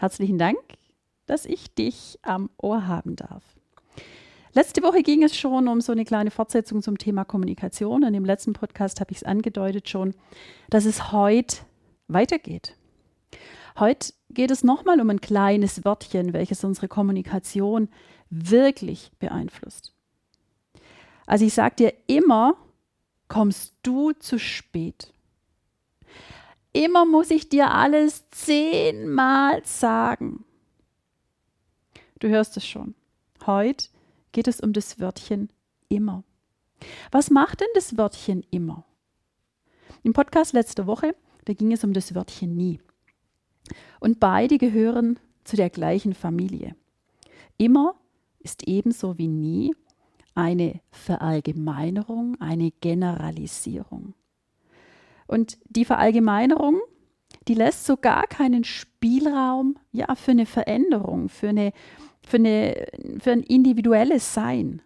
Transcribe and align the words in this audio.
Herzlichen 0.00 0.38
Dank, 0.38 0.56
dass 1.26 1.44
ich 1.44 1.74
dich 1.74 2.18
am 2.22 2.48
Ohr 2.56 2.86
haben 2.86 3.16
darf. 3.16 3.44
Letzte 4.54 4.82
Woche 4.82 5.02
ging 5.02 5.22
es 5.22 5.36
schon 5.36 5.68
um 5.68 5.82
so 5.82 5.92
eine 5.92 6.06
kleine 6.06 6.30
Fortsetzung 6.30 6.80
zum 6.80 6.96
Thema 6.96 7.26
Kommunikation. 7.26 8.04
Und 8.04 8.14
im 8.14 8.24
letzten 8.24 8.54
Podcast 8.54 8.98
habe 9.00 9.10
ich 9.10 9.18
es 9.18 9.24
angedeutet 9.24 9.90
schon, 9.90 10.14
dass 10.70 10.86
es 10.86 11.12
heute 11.12 11.58
weitergeht. 12.08 12.76
Heute 13.78 14.14
geht 14.30 14.50
es 14.50 14.64
nochmal 14.64 15.02
um 15.02 15.10
ein 15.10 15.20
kleines 15.20 15.84
Wörtchen, 15.84 16.32
welches 16.32 16.64
unsere 16.64 16.88
Kommunikation 16.88 17.90
wirklich 18.30 19.10
beeinflusst. 19.18 19.92
Also 21.26 21.44
ich 21.44 21.52
sage 21.52 21.74
dir 21.76 21.92
immer, 22.06 22.54
kommst 23.28 23.74
du 23.82 24.12
zu 24.12 24.38
spät. 24.38 25.12
Immer 26.72 27.04
muss 27.04 27.30
ich 27.30 27.48
dir 27.48 27.72
alles 27.72 28.28
zehnmal 28.30 29.64
sagen. 29.64 30.44
Du 32.20 32.28
hörst 32.28 32.56
es 32.56 32.66
schon. 32.66 32.94
Heute 33.44 33.88
geht 34.32 34.46
es 34.46 34.60
um 34.60 34.72
das 34.72 35.00
Wörtchen 35.00 35.50
immer. 35.88 36.22
Was 37.10 37.30
macht 37.30 37.60
denn 37.60 37.68
das 37.74 37.96
Wörtchen 37.96 38.44
immer? 38.50 38.84
Im 40.02 40.12
Podcast 40.12 40.52
letzte 40.52 40.86
Woche, 40.86 41.16
da 41.44 41.52
ging 41.52 41.72
es 41.72 41.82
um 41.82 41.92
das 41.92 42.14
Wörtchen 42.14 42.56
nie. 42.56 42.80
Und 43.98 44.20
beide 44.20 44.56
gehören 44.56 45.18
zu 45.44 45.56
der 45.56 45.70
gleichen 45.70 46.14
Familie. 46.14 46.76
Immer 47.58 47.94
ist 48.38 48.66
ebenso 48.68 49.18
wie 49.18 49.28
nie 49.28 49.74
eine 50.34 50.80
Verallgemeinerung, 50.90 52.40
eine 52.40 52.70
Generalisierung. 52.70 54.14
Und 55.30 55.58
die 55.68 55.84
Verallgemeinerung, 55.84 56.80
die 57.46 57.54
lässt 57.54 57.86
so 57.86 57.96
gar 57.96 58.26
keinen 58.26 58.64
Spielraum 58.64 59.76
ja, 59.92 60.12
für 60.16 60.32
eine 60.32 60.44
Veränderung, 60.44 61.28
für, 61.28 61.50
eine, 61.50 61.72
für, 62.26 62.38
eine, 62.38 62.86
für 63.20 63.30
ein 63.30 63.44
individuelles 63.44 64.34
Sein. 64.34 64.82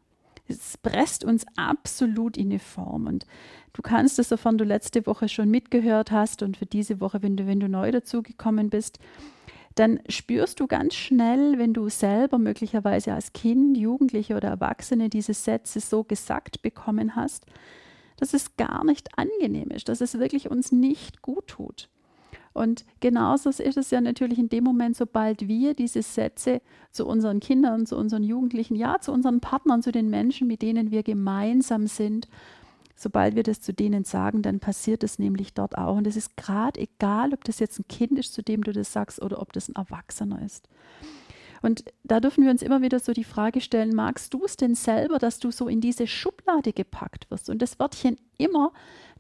Es 0.47 0.77
presst 0.77 1.25
uns 1.25 1.47
absolut 1.56 2.37
in 2.37 2.50
eine 2.50 2.59
Form. 2.59 3.06
Und 3.06 3.25
du 3.72 3.81
kannst 3.81 4.19
es, 4.19 4.28
sofern 4.28 4.59
du 4.59 4.65
letzte 4.65 5.06
Woche 5.06 5.31
schon 5.31 5.50
mitgehört 5.50 6.11
hast 6.11 6.42
und 6.42 6.59
für 6.59 6.67
diese 6.67 7.00
Woche, 7.00 7.22
wenn 7.22 7.39
du, 7.39 7.47
wenn 7.47 7.61
du 7.61 7.69
neu 7.70 7.91
dazugekommen 7.91 8.69
bist, 8.69 8.98
dann 9.77 10.00
spürst 10.11 10.61
du 10.61 10.67
ganz 10.67 10.95
schnell, 10.95 11.59
wenn 11.59 11.72
du 11.72 11.89
selber 11.89 12.37
möglicherweise 12.37 13.15
als 13.15 13.33
Kind, 13.33 13.78
Jugendliche 13.78 14.37
oder 14.37 14.48
Erwachsene 14.48 15.09
diese 15.09 15.33
Sätze 15.33 15.81
so 15.81 16.05
gesagt 16.05 16.61
bekommen 16.61 17.17
hast, 17.17 17.47
dass 18.16 18.34
es 18.34 18.56
gar 18.56 18.84
nicht 18.84 19.18
angenehm 19.18 19.70
ist, 19.70 19.88
dass 19.88 20.00
es 20.00 20.18
wirklich 20.18 20.50
uns 20.50 20.72
nicht 20.72 21.22
gut 21.22 21.46
tut. 21.48 21.88
Und 22.54 22.84
genauso 23.00 23.50
ist 23.50 23.76
es 23.76 23.91
ja 23.91 24.00
natürlich 24.00 24.38
in 24.38 24.48
dem 24.48 24.62
Moment, 24.62 24.97
sobald 24.97 25.48
wir 25.48 25.75
diese 25.75 26.02
Sätze 26.02 26.62
zu 26.92 27.04
unseren 27.04 27.41
Kindern, 27.41 27.84
zu 27.84 27.97
unseren 27.97 28.22
Jugendlichen, 28.22 28.76
ja, 28.76 29.00
zu 29.00 29.10
unseren 29.12 29.41
Partnern, 29.41 29.82
zu 29.82 29.91
den 29.91 30.08
Menschen, 30.08 30.47
mit 30.47 30.62
denen 30.62 30.92
wir 30.92 31.03
gemeinsam 31.03 31.88
sind, 31.88 32.28
sobald 32.94 33.34
wir 33.34 33.42
das 33.42 33.60
zu 33.60 33.74
denen 33.74 34.04
sagen, 34.04 34.42
dann 34.42 34.60
passiert 34.60 35.03
es 35.03 35.19
nämlich 35.19 35.53
dort 35.53 35.76
auch. 35.76 35.97
Und 35.97 36.06
es 36.06 36.14
ist 36.16 36.36
gerade 36.36 36.80
egal, 36.80 37.34
ob 37.34 37.42
das 37.42 37.58
jetzt 37.58 37.80
ein 37.80 37.88
Kind 37.88 38.19
ist, 38.20 38.32
zu 38.32 38.42
dem 38.42 38.62
du 38.62 38.72
das 38.72 38.92
sagst, 38.92 39.20
oder 39.20 39.42
ob 39.42 39.53
das 39.53 39.69
ein 39.69 39.74
Erwachsener 39.74 40.41
ist. 40.42 40.69
Und 41.64 41.82
da 42.02 42.20
dürfen 42.20 42.44
wir 42.44 42.50
uns 42.50 42.60
immer 42.60 42.82
wieder 42.82 43.00
so 43.00 43.14
die 43.14 43.25
Frage 43.25 43.62
stellen, 43.62 43.94
magst 43.94 44.34
du 44.34 44.44
es 44.44 44.58
denn 44.58 44.75
selber, 44.75 45.19
dass 45.19 45.38
du 45.38 45.50
so 45.50 45.66
in 45.66 45.80
diese 45.80 46.06
Schublade 46.06 46.75
gepackt 46.75 47.30
wirst? 47.30 47.48
Und 47.48 47.62
das 47.62 47.78
Wörtchen 47.78 48.19
immer, 48.36 48.70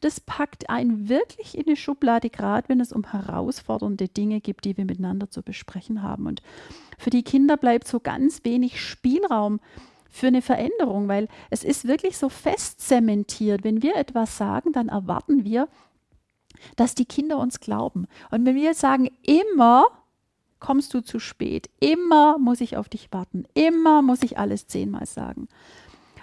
das 0.02 0.20
packt 0.20 0.68
einen 0.68 1.08
wirklich 1.08 1.56
in 1.56 1.66
eine 1.66 1.76
Schublade, 1.76 2.28
gerade 2.28 2.68
wenn 2.68 2.80
es 2.80 2.92
um 2.92 3.10
herausfordernde 3.10 4.08
Dinge 4.08 4.42
gibt, 4.42 4.66
die 4.66 4.76
wir 4.76 4.84
miteinander 4.84 5.30
zu 5.30 5.40
besprechen 5.42 6.02
haben. 6.02 6.26
Und 6.26 6.42
für 6.98 7.08
die 7.08 7.22
Kinder 7.22 7.56
bleibt 7.56 7.88
so 7.88 7.98
ganz 7.98 8.44
wenig 8.44 8.78
Spielraum 8.78 9.58
für 10.10 10.26
eine 10.26 10.42
Veränderung, 10.42 11.08
weil 11.08 11.28
es 11.48 11.64
ist 11.64 11.88
wirklich 11.88 12.18
so 12.18 12.28
fest 12.28 12.78
zementiert. 12.78 13.64
Wenn 13.64 13.82
wir 13.82 13.96
etwas 13.96 14.36
sagen, 14.36 14.72
dann 14.72 14.90
erwarten 14.90 15.44
wir, 15.44 15.66
dass 16.76 16.94
die 16.94 17.06
Kinder 17.06 17.38
uns 17.38 17.60
glauben. 17.60 18.06
Und 18.30 18.44
wenn 18.44 18.54
wir 18.54 18.64
jetzt 18.64 18.80
sagen, 18.80 19.08
immer, 19.22 19.86
kommst 20.64 20.94
du 20.94 21.02
zu 21.02 21.18
spät. 21.18 21.68
Immer 21.78 22.38
muss 22.38 22.62
ich 22.62 22.78
auf 22.78 22.88
dich 22.88 23.12
warten. 23.12 23.44
Immer 23.52 24.00
muss 24.00 24.22
ich 24.22 24.38
alles 24.38 24.66
zehnmal 24.66 25.04
sagen. 25.04 25.46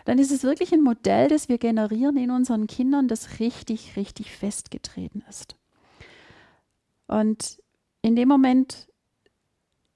Dann 0.06 0.18
ist 0.18 0.32
es 0.32 0.42
wirklich 0.42 0.74
ein 0.74 0.82
Modell, 0.82 1.28
das 1.28 1.48
wir 1.48 1.60
generieren 1.60 2.18
in 2.18 2.32
unseren 2.32 2.66
Kindern, 2.66 3.08
das 3.08 3.40
richtig, 3.40 3.96
richtig 3.98 4.32
festgetreten 4.32 5.24
ist. 5.30 5.58
Und 7.06 7.62
in 8.02 8.16
dem 8.16 8.28
Moment, 8.28 8.88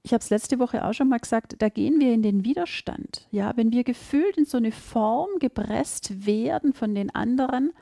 ich 0.04 0.12
habe 0.12 0.22
es 0.22 0.30
letzte 0.30 0.60
Woche 0.60 0.84
auch 0.84 0.92
schon 0.92 1.08
mal 1.08 1.18
gesagt, 1.18 1.56
da 1.58 1.68
gehen 1.68 1.98
wir 1.98 2.14
in 2.14 2.22
den 2.22 2.44
Widerstand. 2.44 3.26
Ja, 3.32 3.56
wenn 3.56 3.72
wir 3.72 3.82
gefühlt 3.82 4.38
in 4.38 4.44
so 4.44 4.58
eine 4.58 4.70
Form 4.70 5.40
gepresst 5.40 6.24
werden 6.24 6.72
von 6.72 6.94
den 6.94 7.12
anderen, 7.12 7.72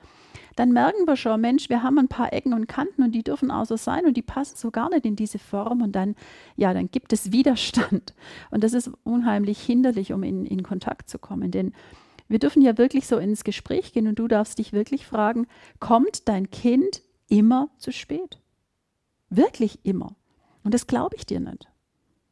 dann 0.56 0.72
merken 0.72 1.06
wir 1.06 1.16
schon, 1.16 1.40
Mensch, 1.40 1.68
wir 1.68 1.82
haben 1.82 1.98
ein 1.98 2.08
paar 2.08 2.32
Ecken 2.32 2.52
und 2.52 2.66
Kanten 2.66 3.02
und 3.02 3.12
die 3.12 3.22
dürfen 3.22 3.50
auch 3.50 3.66
so 3.66 3.76
sein 3.76 4.06
und 4.06 4.16
die 4.16 4.22
passen 4.22 4.56
so 4.56 4.70
gar 4.70 4.90
nicht 4.90 5.04
in 5.04 5.16
diese 5.16 5.38
Form 5.38 5.82
und 5.82 5.92
dann, 5.92 6.14
ja, 6.56 6.72
dann 6.72 6.90
gibt 6.90 7.12
es 7.12 7.32
Widerstand. 7.32 8.14
Und 8.50 8.64
das 8.64 8.72
ist 8.72 8.90
unheimlich 9.04 9.60
hinderlich, 9.60 10.12
um 10.12 10.22
in, 10.22 10.46
in 10.46 10.62
Kontakt 10.62 11.08
zu 11.08 11.18
kommen. 11.18 11.50
Denn 11.50 11.72
wir 12.28 12.38
dürfen 12.38 12.62
ja 12.62 12.78
wirklich 12.78 13.06
so 13.06 13.18
ins 13.18 13.44
Gespräch 13.44 13.92
gehen 13.92 14.06
und 14.06 14.18
du 14.18 14.28
darfst 14.28 14.58
dich 14.58 14.72
wirklich 14.72 15.06
fragen, 15.06 15.46
kommt 15.80 16.28
dein 16.28 16.50
Kind 16.50 17.02
immer 17.28 17.68
zu 17.78 17.92
spät? 17.92 18.38
Wirklich 19.30 19.80
immer. 19.84 20.16
Und 20.62 20.74
das 20.74 20.86
glaube 20.86 21.16
ich 21.16 21.26
dir 21.26 21.40
nicht. 21.40 21.68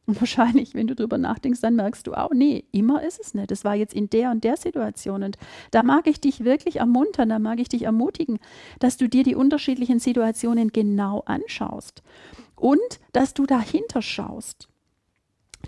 Und 0.05 0.19
wahrscheinlich, 0.21 0.73
wenn 0.73 0.87
du 0.87 0.95
drüber 0.95 1.17
nachdenkst, 1.17 1.61
dann 1.61 1.75
merkst 1.75 2.07
du 2.07 2.13
auch, 2.13 2.31
nee, 2.33 2.65
immer 2.71 3.03
ist 3.03 3.19
es 3.19 3.33
nicht. 3.33 3.51
Das 3.51 3.63
war 3.63 3.75
jetzt 3.75 3.93
in 3.93 4.09
der 4.09 4.31
und 4.31 4.43
der 4.43 4.57
Situation. 4.57 5.23
Und 5.23 5.37
da 5.71 5.83
mag 5.83 6.07
ich 6.07 6.19
dich 6.19 6.43
wirklich 6.43 6.77
ermuntern, 6.77 7.29
da 7.29 7.39
mag 7.39 7.59
ich 7.59 7.69
dich 7.69 7.83
ermutigen, 7.83 8.39
dass 8.79 8.97
du 8.97 9.07
dir 9.07 9.23
die 9.23 9.35
unterschiedlichen 9.35 9.99
Situationen 9.99 10.71
genau 10.71 11.21
anschaust 11.25 12.03
und 12.55 12.79
dass 13.11 13.33
du 13.33 13.45
dahinter 13.45 14.01
schaust. 14.01 14.67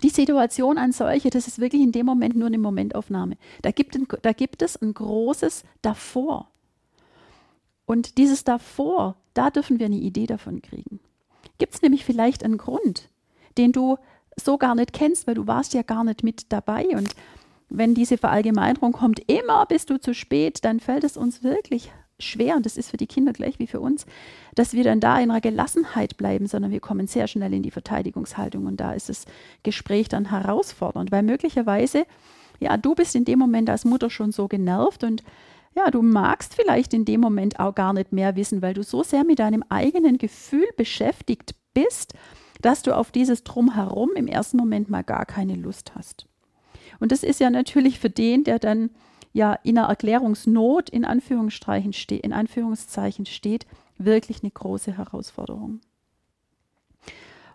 Die 0.02 0.10
Situation 0.10 0.76
an 0.76 0.92
solche, 0.92 1.30
das 1.30 1.48
ist 1.48 1.58
wirklich 1.58 1.80
in 1.80 1.92
dem 1.92 2.04
Moment 2.04 2.36
nur 2.36 2.48
eine 2.48 2.58
Momentaufnahme. 2.58 3.38
Da 3.62 3.70
gibt, 3.70 3.96
ein, 3.96 4.06
da 4.20 4.32
gibt 4.32 4.60
es 4.60 4.80
ein 4.80 4.92
großes 4.92 5.64
Davor. 5.80 6.50
Und 7.86 8.18
dieses 8.18 8.44
Davor, 8.44 9.16
da 9.32 9.50
dürfen 9.50 9.78
wir 9.78 9.86
eine 9.86 9.96
Idee 9.96 10.26
davon 10.26 10.60
kriegen. 10.60 11.00
Gibt 11.56 11.74
es 11.74 11.82
nämlich 11.82 12.04
vielleicht 12.04 12.44
einen 12.44 12.58
Grund, 12.58 13.08
den 13.56 13.72
du 13.72 13.96
so 14.42 14.58
gar 14.58 14.74
nicht 14.74 14.92
kennst, 14.92 15.26
weil 15.26 15.34
du 15.34 15.46
warst 15.46 15.74
ja 15.74 15.82
gar 15.82 16.04
nicht 16.04 16.22
mit 16.22 16.52
dabei. 16.52 16.86
Und 16.88 17.10
wenn 17.68 17.94
diese 17.94 18.18
Verallgemeinerung 18.18 18.92
kommt, 18.92 19.20
immer 19.28 19.66
bist 19.66 19.90
du 19.90 19.98
zu 19.98 20.14
spät, 20.14 20.64
dann 20.64 20.80
fällt 20.80 21.04
es 21.04 21.16
uns 21.16 21.42
wirklich 21.42 21.90
schwer, 22.18 22.56
und 22.56 22.64
das 22.64 22.76
ist 22.76 22.90
für 22.90 22.96
die 22.96 23.06
Kinder 23.06 23.32
gleich 23.32 23.58
wie 23.58 23.66
für 23.66 23.80
uns, 23.80 24.06
dass 24.54 24.72
wir 24.72 24.84
dann 24.84 25.00
da 25.00 25.18
in 25.18 25.30
einer 25.30 25.40
Gelassenheit 25.40 26.16
bleiben, 26.16 26.46
sondern 26.46 26.70
wir 26.70 26.80
kommen 26.80 27.06
sehr 27.06 27.26
schnell 27.26 27.52
in 27.52 27.62
die 27.62 27.70
Verteidigungshaltung 27.70 28.66
und 28.66 28.78
da 28.78 28.92
ist 28.92 29.08
das 29.08 29.26
Gespräch 29.62 30.08
dann 30.08 30.30
herausfordernd, 30.30 31.12
weil 31.12 31.22
möglicherweise, 31.22 32.06
ja, 32.58 32.76
du 32.78 32.94
bist 32.94 33.14
in 33.14 33.26
dem 33.26 33.38
Moment 33.38 33.68
als 33.68 33.84
Mutter 33.84 34.08
schon 34.08 34.32
so 34.32 34.48
genervt 34.48 35.04
und 35.04 35.24
ja, 35.74 35.90
du 35.90 36.00
magst 36.00 36.54
vielleicht 36.54 36.94
in 36.94 37.04
dem 37.04 37.20
Moment 37.20 37.60
auch 37.60 37.74
gar 37.74 37.92
nicht 37.92 38.12
mehr 38.12 38.34
wissen, 38.34 38.62
weil 38.62 38.72
du 38.72 38.82
so 38.82 39.02
sehr 39.02 39.24
mit 39.24 39.38
deinem 39.38 39.62
eigenen 39.68 40.16
Gefühl 40.16 40.66
beschäftigt 40.78 41.54
bist, 41.74 42.14
dass 42.62 42.82
du 42.82 42.96
auf 42.96 43.10
dieses 43.10 43.44
Drumherum 43.44 44.10
im 44.14 44.26
ersten 44.26 44.56
Moment 44.56 44.88
mal 44.88 45.02
gar 45.02 45.26
keine 45.26 45.54
Lust 45.54 45.94
hast. 45.94 46.26
Und 47.00 47.12
das 47.12 47.22
ist 47.22 47.40
ja 47.40 47.50
natürlich 47.50 47.98
für 47.98 48.10
den, 48.10 48.44
der 48.44 48.58
dann 48.58 48.90
ja 49.32 49.52
in 49.62 49.78
einer 49.78 49.88
Erklärungsnot 49.88 50.88
in 50.88 51.04
Anführungszeichen, 51.04 51.92
ste 51.92 52.16
in 52.16 52.32
Anführungszeichen 52.32 53.26
steht, 53.26 53.66
wirklich 53.98 54.42
eine 54.42 54.50
große 54.50 54.96
Herausforderung. 54.96 55.80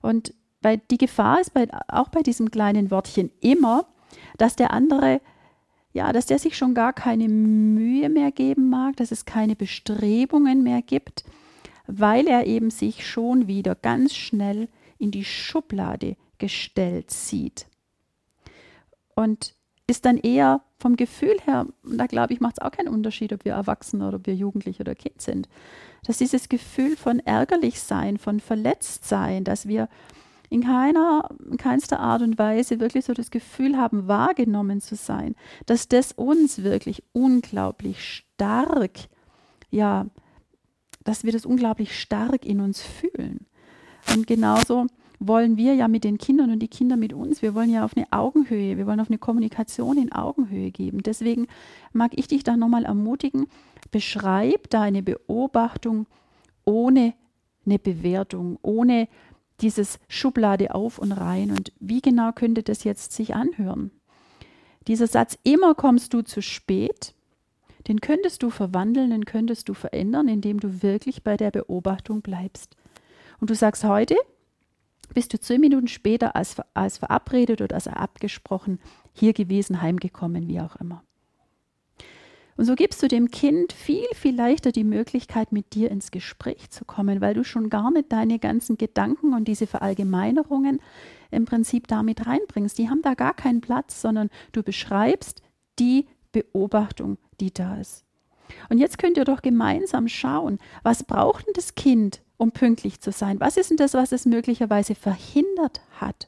Und 0.01 0.33
bei, 0.61 0.77
die 0.77 0.97
Gefahr 0.97 1.41
ist 1.41 1.53
bei, 1.53 1.67
auch 1.87 2.09
bei 2.09 2.21
diesem 2.21 2.51
kleinen 2.51 2.91
Wörtchen 2.91 3.31
immer, 3.41 3.85
dass 4.37 4.55
der 4.55 4.71
andere, 4.71 5.21
ja, 5.93 6.13
dass 6.13 6.27
der 6.27 6.39
sich 6.39 6.55
schon 6.55 6.73
gar 6.73 6.93
keine 6.93 7.27
Mühe 7.27 8.09
mehr 8.09 8.31
geben 8.31 8.69
mag, 8.69 8.97
dass 8.97 9.11
es 9.11 9.25
keine 9.25 9.55
Bestrebungen 9.55 10.63
mehr 10.63 10.81
gibt, 10.81 11.23
weil 11.87 12.27
er 12.27 12.45
eben 12.45 12.69
sich 12.69 13.07
schon 13.07 13.47
wieder 13.47 13.75
ganz 13.75 14.13
schnell 14.13 14.69
in 15.01 15.11
die 15.11 15.25
Schublade 15.25 16.15
gestellt 16.37 17.11
sieht. 17.11 17.67
Und 19.15 19.55
ist 19.87 20.05
dann 20.05 20.17
eher 20.17 20.61
vom 20.79 20.95
Gefühl 20.95 21.37
her, 21.45 21.67
da 21.83 22.07
glaube 22.07 22.33
ich, 22.33 22.39
macht 22.39 22.55
es 22.57 22.61
auch 22.61 22.71
keinen 22.71 22.87
Unterschied, 22.87 23.33
ob 23.33 23.45
wir 23.45 23.53
Erwachsene 23.53 24.07
oder 24.07 24.17
ob 24.17 24.25
wir 24.25 24.35
Jugendliche 24.35 24.81
oder 24.81 24.95
Kind 24.95 25.21
sind, 25.21 25.49
dass 26.05 26.17
dieses 26.17 26.49
Gefühl 26.49 26.95
von 26.95 27.19
ärgerlich 27.19 27.81
sein, 27.81 28.17
von 28.17 28.39
verletzt 28.39 29.05
sein, 29.05 29.43
dass 29.43 29.67
wir 29.67 29.89
in 30.49 30.63
keiner, 30.63 31.29
in 31.49 31.57
keinster 31.57 31.99
Art 31.99 32.21
und 32.21 32.37
Weise 32.37 32.79
wirklich 32.79 33.05
so 33.05 33.13
das 33.13 33.31
Gefühl 33.31 33.77
haben, 33.77 34.07
wahrgenommen 34.07 34.81
zu 34.81 34.95
sein, 34.95 35.35
dass 35.65 35.87
das 35.87 36.11
uns 36.11 36.63
wirklich 36.63 37.03
unglaublich 37.13 38.03
stark, 38.03 38.99
ja, 39.69 40.07
dass 41.03 41.23
wir 41.23 41.31
das 41.31 41.45
unglaublich 41.45 41.97
stark 41.97 42.45
in 42.45 42.59
uns 42.59 42.81
fühlen. 42.81 43.45
Und 44.13 44.27
genauso 44.27 44.87
wollen 45.19 45.55
wir 45.55 45.75
ja 45.75 45.87
mit 45.87 46.03
den 46.03 46.17
Kindern 46.17 46.51
und 46.51 46.59
die 46.59 46.67
Kinder 46.67 46.97
mit 46.97 47.13
uns, 47.13 47.41
wir 47.41 47.53
wollen 47.53 47.69
ja 47.69 47.85
auf 47.85 47.95
eine 47.95 48.07
Augenhöhe, 48.11 48.77
wir 48.77 48.87
wollen 48.87 48.99
auf 48.99 49.09
eine 49.09 49.19
Kommunikation 49.19 49.97
in 49.97 50.11
Augenhöhe 50.11 50.71
geben. 50.71 51.03
Deswegen 51.03 51.47
mag 51.93 52.11
ich 52.15 52.27
dich 52.27 52.43
da 52.43 52.57
nochmal 52.57 52.85
ermutigen, 52.85 53.45
beschreib 53.91 54.69
deine 54.69 55.03
Beobachtung 55.03 56.07
ohne 56.65 57.13
eine 57.65 57.77
Bewertung, 57.77 58.57
ohne 58.63 59.07
dieses 59.61 59.99
Schublade 60.07 60.73
auf 60.73 60.97
und 60.97 61.11
rein. 61.11 61.51
Und 61.51 61.71
wie 61.79 62.01
genau 62.01 62.31
könnte 62.31 62.63
das 62.63 62.83
jetzt 62.83 63.13
sich 63.13 63.35
anhören? 63.35 63.91
Dieser 64.87 65.05
Satz, 65.05 65.37
immer 65.43 65.75
kommst 65.75 66.15
du 66.15 66.23
zu 66.23 66.41
spät, 66.41 67.13
den 67.87 68.01
könntest 68.01 68.41
du 68.41 68.49
verwandeln, 68.49 69.11
den 69.11 69.25
könntest 69.25 69.69
du 69.69 69.75
verändern, 69.75 70.27
indem 70.27 70.59
du 70.59 70.81
wirklich 70.81 71.23
bei 71.23 71.37
der 71.37 71.51
Beobachtung 71.51 72.21
bleibst. 72.21 72.75
Und 73.41 73.49
du 73.49 73.55
sagst 73.55 73.83
heute, 73.83 74.15
bist 75.13 75.33
du 75.33 75.39
zehn 75.39 75.59
Minuten 75.59 75.87
später 75.87 76.35
als, 76.35 76.55
als 76.73 76.99
verabredet 76.99 77.61
oder 77.61 77.75
als 77.75 77.87
abgesprochen 77.87 78.79
hier 79.13 79.33
gewesen, 79.33 79.81
heimgekommen, 79.81 80.47
wie 80.47 80.61
auch 80.61 80.77
immer. 80.77 81.03
Und 82.55 82.65
so 82.65 82.75
gibst 82.75 83.01
du 83.01 83.07
dem 83.07 83.31
Kind 83.31 83.73
viel, 83.73 84.05
viel 84.13 84.35
leichter 84.35 84.71
die 84.71 84.83
Möglichkeit, 84.83 85.51
mit 85.51 85.73
dir 85.73 85.89
ins 85.89 86.11
Gespräch 86.11 86.69
zu 86.69 86.85
kommen, 86.85 87.19
weil 87.19 87.33
du 87.33 87.43
schon 87.43 87.71
gar 87.71 87.89
nicht 87.89 88.11
deine 88.11 88.37
ganzen 88.37 88.77
Gedanken 88.77 89.33
und 89.33 89.47
diese 89.47 89.65
Verallgemeinerungen 89.65 90.79
im 91.31 91.45
Prinzip 91.45 91.87
damit 91.87 92.27
reinbringst. 92.27 92.77
Die 92.77 92.89
haben 92.89 93.01
da 93.01 93.15
gar 93.15 93.33
keinen 93.33 93.61
Platz, 93.61 94.01
sondern 94.01 94.29
du 94.51 94.61
beschreibst 94.61 95.41
die 95.79 96.07
Beobachtung, 96.31 97.17
die 97.39 97.51
da 97.51 97.77
ist. 97.77 98.05
Und 98.69 98.77
jetzt 98.77 98.97
könnt 98.97 99.17
ihr 99.17 99.25
doch 99.25 99.41
gemeinsam 99.41 100.07
schauen, 100.07 100.59
was 100.83 101.03
braucht 101.03 101.47
denn 101.47 101.53
das 101.55 101.75
Kind, 101.75 102.21
um 102.37 102.51
pünktlich 102.51 103.01
zu 103.01 103.11
sein? 103.11 103.39
Was 103.39 103.57
ist 103.57 103.69
denn 103.69 103.77
das, 103.77 103.93
was 103.93 104.11
es 104.11 104.25
möglicherweise 104.25 104.95
verhindert 104.95 105.81
hat? 105.99 106.27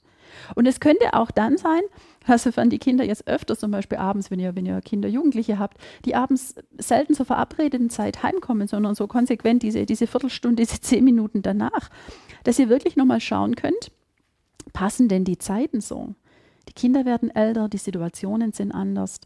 Und 0.55 0.65
es 0.65 0.79
könnte 0.79 1.13
auch 1.13 1.31
dann 1.31 1.57
sein, 1.57 1.81
also 2.25 2.55
wenn 2.55 2.69
die 2.69 2.79
Kinder 2.79 3.03
jetzt 3.03 3.27
öfters 3.27 3.59
zum 3.59 3.71
Beispiel 3.71 3.97
abends, 3.97 4.31
wenn 4.31 4.39
ihr, 4.39 4.55
wenn 4.55 4.65
ihr 4.65 4.81
Kinder, 4.81 5.09
Jugendliche 5.09 5.59
habt, 5.59 5.77
die 6.05 6.15
abends 6.15 6.55
selten 6.77 7.13
zur 7.13 7.25
verabredeten 7.25 7.89
Zeit 7.89 8.23
heimkommen, 8.23 8.67
sondern 8.67 8.95
so 8.95 9.07
konsequent 9.07 9.63
diese, 9.63 9.85
diese 9.85 10.07
Viertelstunde, 10.07 10.63
diese 10.63 10.81
zehn 10.81 11.03
Minuten 11.03 11.41
danach, 11.41 11.89
dass 12.43 12.59
ihr 12.59 12.69
wirklich 12.69 12.95
nochmal 12.95 13.21
schauen 13.21 13.55
könnt, 13.55 13.91
passen 14.73 15.07
denn 15.07 15.25
die 15.25 15.37
Zeiten 15.37 15.81
so? 15.81 16.15
Die 16.69 16.73
Kinder 16.73 17.05
werden 17.05 17.29
älter, 17.29 17.67
die 17.67 17.77
Situationen 17.77 18.53
sind 18.53 18.71
anders 18.71 19.19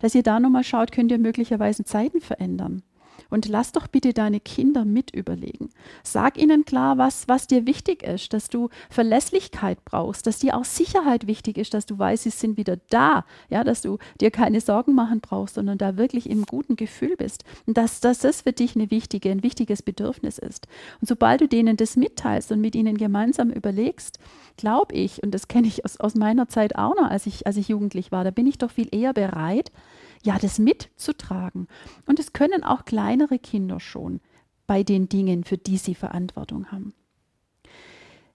dass 0.00 0.14
ihr 0.14 0.22
da 0.22 0.40
nochmal 0.40 0.64
schaut, 0.64 0.92
könnt 0.92 1.10
ihr 1.10 1.18
möglicherweise 1.18 1.84
Zeiten 1.84 2.20
verändern. 2.20 2.82
Und 3.30 3.48
lass 3.48 3.72
doch 3.72 3.86
bitte 3.86 4.12
deine 4.12 4.40
Kinder 4.40 4.84
mit 4.84 5.14
überlegen. 5.14 5.70
Sag 6.02 6.36
ihnen 6.36 6.64
klar, 6.64 6.98
was, 6.98 7.28
was 7.28 7.46
dir 7.46 7.66
wichtig 7.66 8.02
ist, 8.02 8.32
dass 8.32 8.48
du 8.48 8.68
Verlässlichkeit 8.90 9.84
brauchst, 9.84 10.26
dass 10.26 10.40
dir 10.40 10.56
auch 10.56 10.64
Sicherheit 10.64 11.26
wichtig 11.26 11.56
ist, 11.56 11.72
dass 11.72 11.86
du 11.86 11.98
weißt, 11.98 12.24
sie 12.24 12.30
sind 12.30 12.56
wieder 12.56 12.78
da, 12.90 13.24
ja, 13.48 13.64
dass 13.64 13.82
du 13.82 13.98
dir 14.20 14.30
keine 14.30 14.60
Sorgen 14.60 14.94
machen 14.94 15.20
brauchst, 15.20 15.54
sondern 15.54 15.78
da 15.78 15.96
wirklich 15.96 16.28
im 16.28 16.44
guten 16.44 16.76
Gefühl 16.76 17.16
bist. 17.16 17.44
Und 17.66 17.76
dass, 17.76 18.00
dass 18.00 18.18
das 18.18 18.42
für 18.42 18.52
dich 18.52 18.74
eine 18.74 18.90
wichtige, 18.90 19.30
ein 19.30 19.42
wichtiges 19.42 19.82
Bedürfnis 19.82 20.38
ist. 20.38 20.66
Und 21.00 21.08
sobald 21.08 21.40
du 21.40 21.48
denen 21.48 21.76
das 21.76 21.96
mitteilst 21.96 22.52
und 22.52 22.60
mit 22.60 22.74
ihnen 22.74 22.96
gemeinsam 22.96 23.50
überlegst, 23.50 24.18
glaube 24.56 24.94
ich, 24.94 25.22
und 25.22 25.32
das 25.32 25.48
kenne 25.48 25.68
ich 25.68 25.84
aus, 25.84 25.98
aus 25.98 26.14
meiner 26.14 26.48
Zeit 26.48 26.76
auch 26.76 26.94
noch, 26.96 27.10
als 27.10 27.26
ich, 27.26 27.46
als 27.46 27.56
ich 27.56 27.68
jugendlich 27.68 28.12
war, 28.12 28.24
da 28.24 28.30
bin 28.30 28.46
ich 28.46 28.58
doch 28.58 28.70
viel 28.70 28.88
eher 28.92 29.12
bereit, 29.12 29.72
ja, 30.22 30.38
das 30.38 30.58
mitzutragen. 30.58 31.68
Und 32.06 32.18
es 32.18 32.32
können 32.32 32.62
auch 32.64 32.84
kleinere 32.84 33.38
Kinder 33.38 33.80
schon 33.80 34.20
bei 34.66 34.82
den 34.82 35.08
Dingen, 35.08 35.44
für 35.44 35.58
die 35.58 35.78
sie 35.78 35.94
Verantwortung 35.94 36.70
haben. 36.70 36.94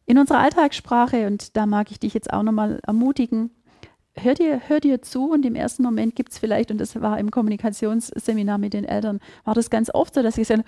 In 0.05 0.17
unserer 0.17 0.39
Alltagssprache, 0.39 1.27
und 1.27 1.55
da 1.57 1.65
mag 1.65 1.91
ich 1.91 1.99
dich 1.99 2.13
jetzt 2.13 2.31
auch 2.31 2.43
nochmal 2.43 2.79
ermutigen, 2.85 3.51
hör 4.15 4.33
dir, 4.33 4.61
hör 4.67 4.79
dir 4.79 5.01
zu 5.01 5.31
und 5.31 5.45
im 5.45 5.55
ersten 5.55 5.83
Moment 5.83 6.15
gibt 6.15 6.31
es 6.31 6.37
vielleicht, 6.37 6.71
und 6.71 6.77
das 6.77 6.99
war 7.01 7.19
im 7.19 7.31
Kommunikationsseminar 7.31 8.57
mit 8.57 8.73
den 8.73 8.85
Eltern, 8.85 9.19
war 9.43 9.55
das 9.55 9.69
ganz 9.69 9.89
oft 9.93 10.13
so, 10.13 10.21
dass 10.21 10.35
sie 10.35 10.43
sagen, 10.43 10.63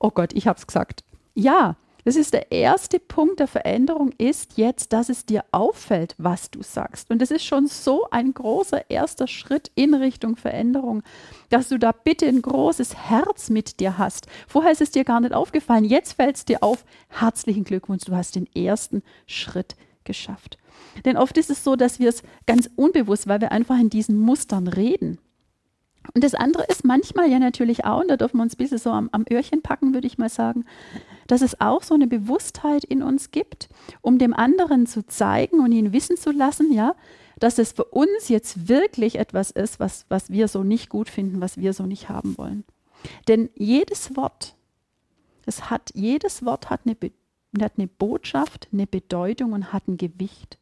oh 0.00 0.10
Gott, 0.10 0.32
ich 0.32 0.46
habe 0.46 0.58
es 0.58 0.66
gesagt. 0.66 1.04
Ja, 1.34 1.76
das 2.06 2.14
ist 2.14 2.34
der 2.34 2.52
erste 2.52 3.00
Punkt 3.00 3.40
der 3.40 3.48
Veränderung, 3.48 4.12
ist 4.16 4.58
jetzt, 4.58 4.92
dass 4.92 5.08
es 5.08 5.26
dir 5.26 5.44
auffällt, 5.50 6.14
was 6.18 6.52
du 6.52 6.62
sagst. 6.62 7.10
Und 7.10 7.20
das 7.20 7.32
ist 7.32 7.44
schon 7.44 7.66
so 7.66 8.06
ein 8.12 8.32
großer 8.32 8.88
erster 8.88 9.26
Schritt 9.26 9.72
in 9.74 9.92
Richtung 9.92 10.36
Veränderung, 10.36 11.02
dass 11.48 11.68
du 11.68 11.80
da 11.80 11.90
bitte 11.90 12.26
ein 12.26 12.42
großes 12.42 12.94
Herz 12.94 13.50
mit 13.50 13.80
dir 13.80 13.98
hast. 13.98 14.28
Vorher 14.46 14.70
ist 14.70 14.82
es 14.82 14.92
dir 14.92 15.02
gar 15.02 15.18
nicht 15.18 15.34
aufgefallen, 15.34 15.84
jetzt 15.84 16.12
fällt 16.12 16.36
es 16.36 16.44
dir 16.44 16.62
auf. 16.62 16.84
Herzlichen 17.08 17.64
Glückwunsch, 17.64 18.04
du 18.04 18.14
hast 18.14 18.36
den 18.36 18.46
ersten 18.54 19.02
Schritt 19.26 19.74
geschafft. 20.04 20.58
Denn 21.04 21.16
oft 21.16 21.36
ist 21.36 21.50
es 21.50 21.64
so, 21.64 21.74
dass 21.74 21.98
wir 21.98 22.08
es 22.08 22.22
ganz 22.46 22.70
unbewusst, 22.76 23.26
weil 23.26 23.40
wir 23.40 23.50
einfach 23.50 23.80
in 23.80 23.90
diesen 23.90 24.16
Mustern 24.16 24.68
reden. 24.68 25.18
Und 26.14 26.24
das 26.24 26.34
andere 26.34 26.64
ist 26.64 26.84
manchmal 26.84 27.30
ja 27.30 27.38
natürlich 27.38 27.84
auch, 27.84 28.00
und 28.00 28.08
da 28.08 28.16
dürfen 28.16 28.38
wir 28.38 28.42
uns 28.42 28.54
ein 28.54 28.58
bisschen 28.58 28.78
so 28.78 28.90
am, 28.90 29.08
am 29.12 29.24
Öhrchen 29.30 29.62
packen, 29.62 29.94
würde 29.94 30.06
ich 30.06 30.18
mal 30.18 30.28
sagen, 30.28 30.64
dass 31.26 31.42
es 31.42 31.60
auch 31.60 31.82
so 31.82 31.94
eine 31.94 32.06
Bewusstheit 32.06 32.84
in 32.84 33.02
uns 33.02 33.30
gibt, 33.30 33.68
um 34.00 34.18
dem 34.18 34.34
anderen 34.34 34.86
zu 34.86 35.06
zeigen 35.06 35.60
und 35.60 35.72
ihn 35.72 35.92
wissen 35.92 36.16
zu 36.16 36.30
lassen, 36.30 36.72
ja, 36.72 36.94
dass 37.38 37.58
es 37.58 37.72
für 37.72 37.84
uns 37.84 38.28
jetzt 38.28 38.68
wirklich 38.68 39.18
etwas 39.18 39.50
ist, 39.50 39.78
was, 39.78 40.06
was 40.08 40.30
wir 40.30 40.48
so 40.48 40.64
nicht 40.64 40.88
gut 40.88 41.08
finden, 41.08 41.40
was 41.40 41.58
wir 41.58 41.72
so 41.72 41.84
nicht 41.84 42.08
haben 42.08 42.38
wollen. 42.38 42.64
Denn 43.28 43.50
jedes 43.54 44.16
Wort, 44.16 44.54
es 45.44 45.70
hat, 45.70 45.92
jedes 45.94 46.44
Wort 46.44 46.70
hat 46.70 46.80
eine, 46.84 46.96
hat 47.62 47.72
eine 47.76 47.86
Botschaft, 47.86 48.68
eine 48.72 48.86
Bedeutung 48.86 49.52
und 49.52 49.72
hat 49.72 49.86
ein 49.86 49.96
Gewicht. 49.96 50.58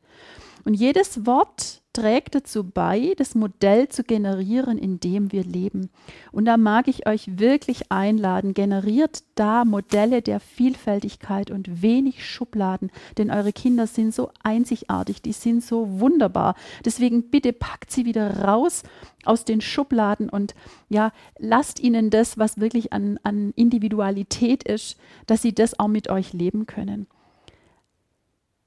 Und 0.64 0.74
jedes 0.74 1.26
Wort 1.26 1.82
trägt 1.94 2.34
dazu 2.34 2.64
bei, 2.64 3.14
das 3.16 3.34
Modell 3.34 3.88
zu 3.88 4.04
generieren, 4.04 4.76
in 4.76 5.00
dem 5.00 5.32
wir 5.32 5.44
leben. 5.44 5.88
Und 6.32 6.44
da 6.44 6.58
mag 6.58 6.88
ich 6.88 7.06
euch 7.06 7.38
wirklich 7.38 7.90
einladen, 7.90 8.52
generiert 8.52 9.22
da 9.36 9.64
Modelle 9.64 10.20
der 10.20 10.40
Vielfältigkeit 10.40 11.50
und 11.50 11.80
wenig 11.80 12.26
Schubladen, 12.26 12.90
denn 13.16 13.30
eure 13.30 13.52
Kinder 13.52 13.86
sind 13.86 14.12
so 14.12 14.30
einzigartig, 14.42 15.22
die 15.22 15.32
sind 15.32 15.64
so 15.64 16.00
wunderbar. 16.00 16.56
Deswegen 16.84 17.30
bitte 17.30 17.52
packt 17.52 17.90
sie 17.90 18.04
wieder 18.04 18.44
raus 18.44 18.82
aus 19.24 19.44
den 19.44 19.60
Schubladen 19.60 20.28
und 20.28 20.54
ja, 20.88 21.12
lasst 21.38 21.80
ihnen 21.80 22.10
das, 22.10 22.36
was 22.36 22.60
wirklich 22.60 22.92
an, 22.92 23.18
an 23.22 23.52
Individualität 23.56 24.64
ist, 24.64 24.98
dass 25.26 25.42
sie 25.42 25.54
das 25.54 25.78
auch 25.78 25.88
mit 25.88 26.10
euch 26.10 26.32
leben 26.32 26.66
können. 26.66 27.06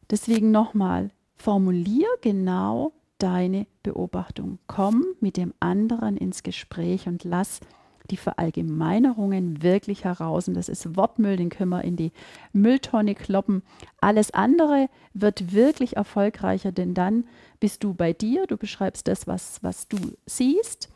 Deswegen 0.09 0.51
nochmal, 0.51 1.11
formulier 1.35 2.07
genau 2.21 2.93
deine 3.17 3.67
Beobachtung. 3.83 4.59
Komm 4.67 5.05
mit 5.19 5.37
dem 5.37 5.53
anderen 5.59 6.17
ins 6.17 6.43
Gespräch 6.43 7.07
und 7.07 7.23
lass 7.23 7.59
die 8.09 8.17
Verallgemeinerungen 8.17 9.61
wirklich 9.61 10.05
heraus. 10.05 10.47
Und 10.47 10.53
das 10.53 10.69
ist 10.69 10.95
Wortmüll, 10.95 11.37
den 11.37 11.49
können 11.49 11.71
wir 11.71 11.83
in 11.83 11.95
die 11.95 12.11
Mülltonne 12.53 13.15
kloppen. 13.15 13.63
Alles 13.99 14.31
andere 14.31 14.89
wird 15.13 15.53
wirklich 15.53 15.97
erfolgreicher, 15.97 16.71
denn 16.71 16.93
dann 16.93 17.25
bist 17.59 17.83
du 17.83 17.93
bei 17.93 18.13
dir, 18.13 18.47
du 18.47 18.57
beschreibst 18.57 19.07
das, 19.07 19.27
was, 19.27 19.61
was 19.63 19.87
du 19.87 19.97
siehst 20.25 20.89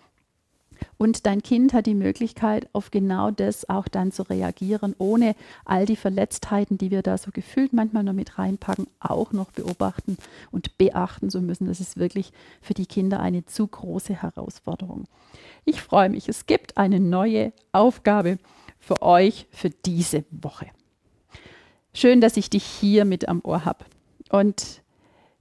und 1.01 1.25
dein 1.25 1.41
Kind 1.41 1.73
hat 1.73 1.87
die 1.87 1.95
Möglichkeit, 1.95 2.69
auf 2.73 2.91
genau 2.91 3.31
das 3.31 3.67
auch 3.67 3.87
dann 3.87 4.11
zu 4.11 4.21
reagieren, 4.21 4.93
ohne 4.99 5.35
all 5.65 5.87
die 5.87 5.95
Verletztheiten, 5.95 6.77
die 6.77 6.91
wir 6.91 7.01
da 7.01 7.17
so 7.17 7.31
gefühlt 7.31 7.73
manchmal 7.73 8.03
noch 8.03 8.13
mit 8.13 8.37
reinpacken, 8.37 8.85
auch 8.99 9.31
noch 9.31 9.49
beobachten 9.49 10.17
und 10.51 10.77
beachten 10.77 11.31
zu 11.31 11.41
müssen. 11.41 11.65
Das 11.65 11.79
ist 11.79 11.97
wirklich 11.97 12.31
für 12.61 12.75
die 12.75 12.85
Kinder 12.85 13.19
eine 13.19 13.43
zu 13.47 13.65
große 13.65 14.21
Herausforderung. 14.21 15.05
Ich 15.65 15.81
freue 15.81 16.09
mich, 16.09 16.29
es 16.29 16.45
gibt 16.45 16.77
eine 16.77 16.99
neue 16.99 17.51
Aufgabe 17.71 18.37
für 18.77 19.01
euch 19.01 19.47
für 19.49 19.71
diese 19.71 20.23
Woche. 20.29 20.67
Schön, 21.95 22.21
dass 22.21 22.37
ich 22.37 22.51
dich 22.51 22.63
hier 22.63 23.05
mit 23.05 23.27
am 23.27 23.41
Ohr 23.43 23.65
habe. 23.65 23.85
Und 24.29 24.80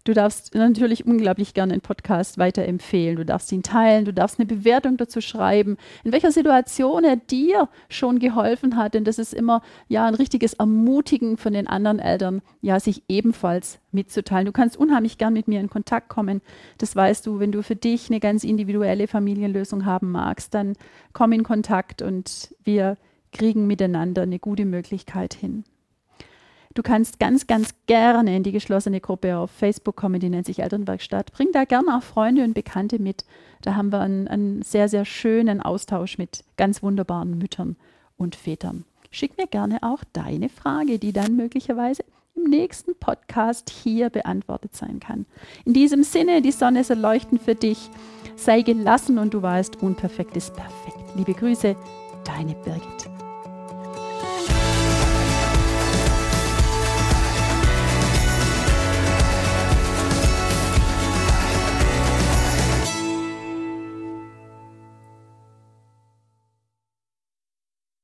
Du 0.05 0.15
darfst 0.15 0.55
natürlich 0.55 1.05
unglaublich 1.07 1.53
gerne 1.53 1.75
den 1.75 1.83
Podcast 1.83 2.39
weiterempfehlen. 2.39 3.17
Du 3.17 3.25
darfst 3.25 3.53
ihn 3.53 3.63
teilen. 3.63 4.07
Du 4.07 4.13
darfst 4.15 4.39
eine 4.39 4.47
Bewertung 4.47 4.97
dazu 4.97 5.21
schreiben, 5.21 5.77
in 6.05 6.13
welcher 6.13 6.33
Situation 6.33 7.05
er 7.05 7.17
dir 7.17 7.69
schon 7.89 8.19
geholfen 8.19 8.77
hat. 8.77 8.95
Denn 8.95 9.05
das 9.05 9.19
ist 9.19 9.35
immer 9.35 9.63
ja 9.89 10.07
ein 10.07 10.15
richtiges 10.15 10.55
Ermutigen 10.55 11.37
von 11.37 11.53
den 11.53 11.67
anderen 11.67 11.99
Eltern, 11.99 12.41
ja, 12.63 12.81
sich 12.81 13.03
ebenfalls 13.09 13.79
mitzuteilen. 13.93 14.47
Du 14.47 14.53
kannst 14.53 14.77
unheimlich 14.77 15.19
gern 15.19 15.35
mit 15.35 15.49
mir 15.49 15.61
in 15.61 15.69
Kontakt 15.69 16.09
kommen. 16.09 16.41
Das 16.79 16.97
weißt 16.97 17.27
du, 17.27 17.39
wenn 17.39 17.53
du 17.53 17.63
für 17.63 17.77
dich 17.77 18.09
eine 18.09 18.21
ganz 18.21 18.43
individuelle 18.43 19.07
Familienlösung 19.07 19.85
haben 19.85 20.11
magst, 20.11 20.55
dann 20.55 20.75
komm 21.13 21.33
in 21.33 21.43
Kontakt 21.43 22.01
und 22.01 22.55
wir 22.65 22.97
kriegen 23.33 23.67
miteinander 23.67 24.23
eine 24.23 24.39
gute 24.39 24.65
Möglichkeit 24.65 25.35
hin. 25.35 25.65
Du 26.75 26.83
kannst 26.83 27.19
ganz, 27.19 27.49
ganz 27.49 27.75
gerne 27.87 28.37
in 28.37 28.45
die 28.45 28.53
geschlossene 28.53 29.01
Gruppe 29.01 29.37
auf 29.37 29.51
Facebook 29.51 29.97
kommen, 29.97 30.21
die 30.21 30.29
nennt 30.29 30.47
sich 30.47 30.61
Elternwerkstatt. 30.61 31.33
Bring 31.33 31.49
da 31.53 31.65
gerne 31.65 31.99
auch 31.99 32.03
Freunde 32.03 32.45
und 32.45 32.55
Bekannte 32.55 33.01
mit. 33.01 33.25
Da 33.63 33.75
haben 33.75 33.91
wir 33.91 34.01
einen, 34.01 34.29
einen 34.29 34.63
sehr, 34.63 34.89
sehr 34.89 35.05
schönen 35.05 35.61
Austausch 35.61 36.17
mit 36.17 36.45
ganz 36.57 36.81
wunderbaren 36.81 37.39
Müttern 37.39 37.77
und 38.17 38.37
Vätern. 38.37 38.85
Schick 39.11 39.37
mir 39.37 39.49
gerne 39.49 39.83
auch 39.83 40.05
deine 40.13 40.49
Frage, 40.49 41.01
die 41.01 41.13
dann 41.13 41.35
möglicherweise 41.35 42.05
im 42.37 42.45
nächsten 42.45 42.95
Podcast 42.95 43.69
hier 43.69 44.09
beantwortet 44.09 44.77
sein 44.77 45.01
kann. 45.01 45.27
In 45.65 45.73
diesem 45.73 46.05
Sinne, 46.05 46.41
die 46.41 46.53
Sonne 46.53 46.85
soll 46.85 46.99
leuchten 46.99 47.41
für 47.41 47.57
dich. 47.57 47.91
Sei 48.37 48.63
gelassen 48.63 49.19
und 49.19 49.35
du 49.35 49.43
weißt, 49.43 49.83
unperfekt 49.83 50.37
ist 50.37 50.55
perfekt. 50.55 51.17
Liebe 51.17 51.35
Grüße, 51.35 51.75
deine 52.25 52.55
Birgit. 52.55 53.10